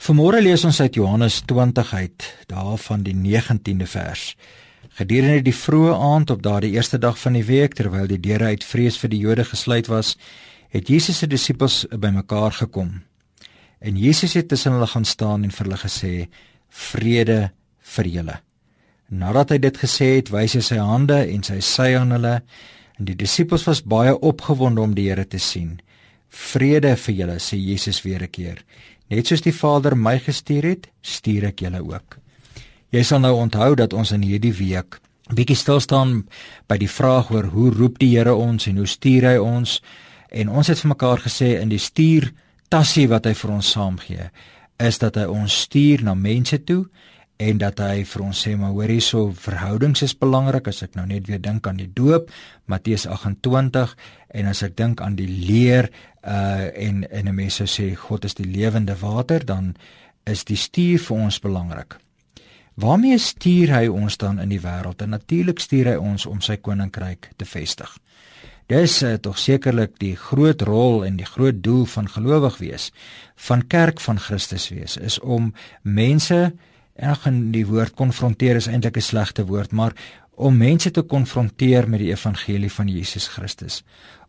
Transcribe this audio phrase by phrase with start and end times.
[0.00, 4.22] Vanmôre lees ons uit Johannes 20 uit, daarvan die 19de vers.
[4.96, 8.64] Gedurende die vroeë aand op daardie eerste dag van die week, terwyl die deure uit
[8.64, 10.14] vrees vir die Jode gesluit was,
[10.72, 12.94] het Jesus se disippels bymekaar gekom.
[13.84, 16.14] En Jesus het tussen hulle gaan staan en vir hulle gesê:
[16.70, 17.50] "Vrede
[17.92, 18.40] vir julle."
[19.10, 22.40] Nadat hy dit gesê het, wys hy sy hande en sy sy aan hulle,
[22.96, 25.80] en die disippels was baie opgewonde om die Here te sien.
[26.30, 28.64] "Vrede vir julle," sê Jesus weer 'n keer.
[29.10, 32.18] Net soos die Vader my gestuur het, stuur ek julle ook.
[32.90, 35.00] Jy sal nou onthou dat ons in hierdie week
[35.34, 36.24] bietjie stil staan
[36.68, 39.78] by die vraag oor hoe roep die Here ons en hoe stuur hy ons?
[40.30, 42.30] En ons het vir mekaar gesê in die stuur
[42.70, 44.30] tassie wat hy vir ons saamgee,
[44.80, 46.84] is dat hy ons stuur na mense toe
[47.40, 51.06] en dat hy vir ons sê maar hoor hierso verhoudings is belangrik as ek nou
[51.08, 52.28] net weer dink aan die doop
[52.68, 53.96] Matteus 28
[54.36, 55.88] en as ek dink aan die leer
[56.20, 59.74] uh en en 'n mens sou sê God is die lewende water dan
[60.26, 61.96] is die stuur vir ons belangrik.
[62.80, 65.02] Waarmee stuur hy ons dan in die wêreld?
[65.02, 67.90] En natuurlik stuur hy ons om sy koninkryk te vestig.
[68.70, 72.92] Dis uh, tog sekerlik die groot rol en die groot doel van gelowig wees,
[73.36, 75.50] van kerk van Christus wees, is om
[75.82, 76.52] mense
[77.00, 79.94] Ag en die woord konfronteer is eintlik 'n slegte woord, maar
[80.36, 83.82] om mense te konfronteer met die evangelie van Jesus Christus.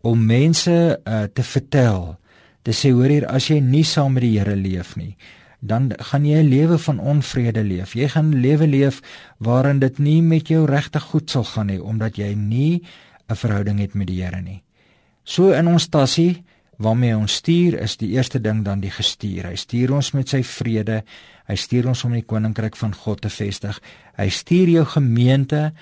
[0.00, 2.16] Om mense uh, te vertel,
[2.62, 5.16] te sê hoor hier as jy nie saam met die Here leef nie,
[5.60, 7.94] dan gaan jy 'n lewe van onvrede leef.
[7.94, 9.00] Jy gaan 'n lewe leef
[9.38, 12.82] waarin dit nie met jou regtig goed sal gaan nie omdat jy nie
[13.28, 14.62] 'n verhouding het met die Here nie.
[15.24, 16.44] So in ons tassie
[16.76, 19.48] waarmee ons stuur is die eerste ding dan die gestuur.
[19.50, 21.02] Hy stuur ons met sy vrede.
[21.48, 23.80] Hy stuur ons om die koninkryk van God te vestig.
[24.16, 25.72] Hy stuur jou gemeente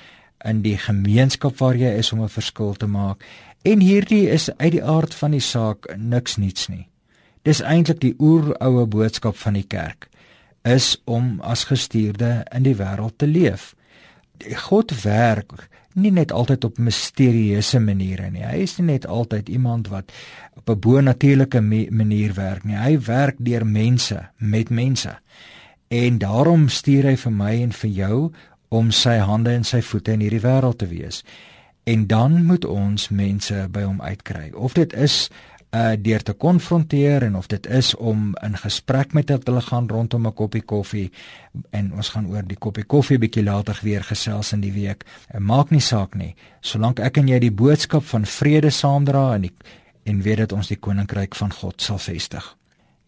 [0.44, 3.24] in die gemeenskap waar jy is om 'n verskil te maak.
[3.64, 6.88] En hierdie is uit die aard van die saak niks niets nie.
[7.42, 10.08] Dis eintlik die oeroue boodskap van die kerk
[10.64, 13.74] is om as gestuurde in die wêreld te leef.
[14.68, 15.52] God werk
[15.94, 18.42] nie net altyd op misterieuse maniere nie.
[18.42, 20.10] Hy is nie net altyd iemand wat
[20.58, 22.76] op 'n bo-natuurlike manier werk nie.
[22.76, 25.18] Hy werk deur mense, met mense.
[25.88, 28.32] En daarom stuur hy vir my en vir jou
[28.68, 31.24] om sy hande en sy voete in hierdie wêreld te wees.
[31.84, 34.50] En dan moet ons mense by hom uitkry.
[34.54, 35.30] Of dit is
[35.74, 40.26] uh deur te konfronteer en of dit is om in gesprek met hulle gaan rondom
[40.26, 41.10] 'n koppie koffie
[41.70, 45.04] en ons gaan oor die koppie koffie bietjie later weer gesels in die week.
[45.28, 49.40] En maak nie saak nie, solank ek en jy die boodskap van vrede saamdra en
[49.40, 49.54] die,
[50.04, 52.56] en weet dat ons die koninkryk van God sal vestig.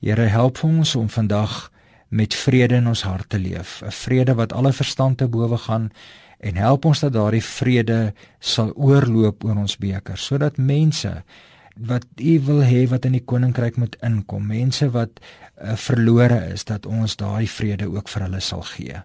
[0.01, 1.71] Here help ons om vandag
[2.09, 5.91] met vrede in ons hart te leef, 'n vrede wat alle verstand te bowe gaan
[6.39, 11.25] en help ons dat daardie vrede sal oorloop oor ons beker sodat mense
[11.77, 16.65] wat u wil hê wat in die koninkryk moet inkom, mense wat uh, verlore is,
[16.65, 19.03] dat ons daai vrede ook vir hulle sal gee.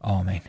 [0.00, 0.42] Amen.